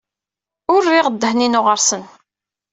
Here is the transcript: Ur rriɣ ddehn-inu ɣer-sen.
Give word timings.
Ur 0.73 0.81
rriɣ 0.87 1.07
ddehn-inu 1.09 1.61
ɣer-sen. 1.65 2.03